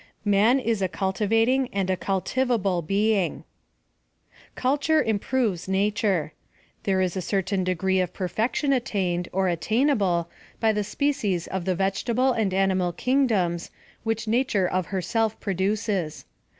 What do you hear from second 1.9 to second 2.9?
a cultivable